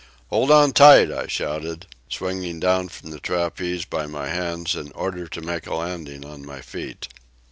[0.31, 5.27] "Hold on tight!" I shouted, swinging down from the trapeze by my hands in order
[5.27, 7.07] to make a landing on my feet.